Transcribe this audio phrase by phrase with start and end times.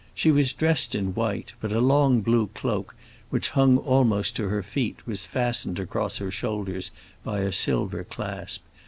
[0.15, 2.95] She was dressed in white; but a long blue cloak,
[3.29, 6.89] which hung almost to her feet, was fastened across her shoulders
[7.23, 8.63] by a silver clasp.